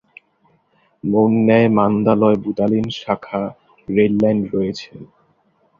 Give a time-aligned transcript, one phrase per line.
[1.03, 3.41] মৌন্যায় Mandalay-Budalin শাখা
[3.87, 4.89] rail line রয়েছে।